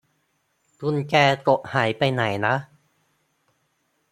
[0.81, 1.13] กุญแจ
[1.47, 2.55] ตกหายไปไหนนะ